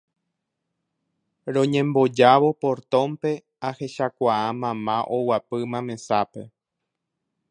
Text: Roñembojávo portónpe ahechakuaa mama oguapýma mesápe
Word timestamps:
Roñembojávo 1.55 2.49
portónpe 2.61 3.31
ahechakuaa 3.67 4.47
mama 4.61 4.95
oguapýma 5.17 5.79
mesápe 5.87 6.41